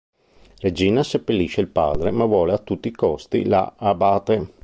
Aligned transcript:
Regina 0.61 1.03
seppellisce 1.03 1.61
il 1.61 1.67
padre, 1.67 2.09
ma 2.09 2.25
vuole 2.25 2.53
a 2.53 2.57
tutti 2.57 2.87
a 2.87 2.91
costi 2.97 3.45
la 3.45 3.75
Abate. 3.77 4.53